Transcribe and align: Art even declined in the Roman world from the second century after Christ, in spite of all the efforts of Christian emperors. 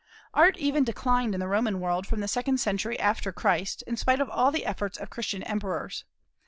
Art 0.33 0.57
even 0.57 0.83
declined 0.83 1.35
in 1.35 1.39
the 1.39 1.47
Roman 1.47 1.79
world 1.79 2.07
from 2.07 2.21
the 2.21 2.27
second 2.27 2.59
century 2.59 2.99
after 2.99 3.31
Christ, 3.31 3.83
in 3.85 3.97
spite 3.97 4.19
of 4.19 4.31
all 4.31 4.49
the 4.49 4.65
efforts 4.65 4.97
of 4.97 5.11
Christian 5.11 5.43
emperors. 5.43 6.05